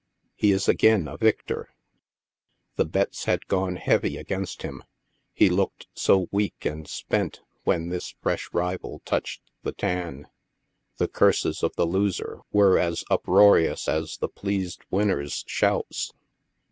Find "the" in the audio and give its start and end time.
2.75-2.85, 9.61-9.73, 10.97-11.07, 11.75-11.85, 14.17-14.27